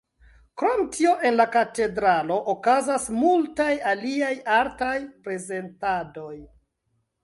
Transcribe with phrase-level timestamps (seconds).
[0.61, 6.37] Krom tio en la katedralo okazas multaj aliaj artaj prezentadoj.